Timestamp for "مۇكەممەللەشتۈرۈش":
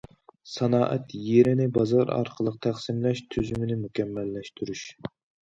3.83-4.83